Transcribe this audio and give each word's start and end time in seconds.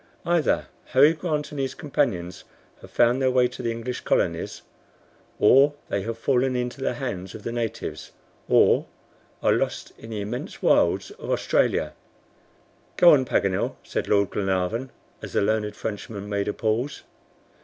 Either 0.25 0.65
Harry 0.85 1.13
Grant 1.13 1.51
and 1.51 1.59
his 1.59 1.75
companions 1.75 2.43
have 2.81 2.89
found 2.89 3.21
their 3.21 3.29
way 3.29 3.47
to 3.47 3.61
the 3.61 3.69
English 3.69 3.99
colonies, 4.01 4.63
or 5.37 5.73
they 5.89 6.01
have 6.01 6.17
fallen 6.17 6.55
into 6.55 6.81
the 6.81 6.95
hands 6.95 7.35
of 7.35 7.43
the 7.43 7.51
natives, 7.51 8.11
or 8.49 8.87
they 9.43 9.49
are 9.49 9.51
lost 9.53 9.91
in 9.99 10.09
the 10.09 10.19
immense 10.21 10.59
wilds 10.59 11.11
of 11.11 11.29
Australia." 11.29 11.93
"Go 12.97 13.13
on, 13.13 13.25
Paganel," 13.25 13.75
said 13.83 14.07
Lord 14.07 14.31
Glenarvan, 14.31 14.89
as 15.21 15.33
the 15.33 15.41
learned 15.43 15.75
Frenchman 15.75 16.27
made 16.27 16.47
a 16.47 16.53
pause. 16.53 17.03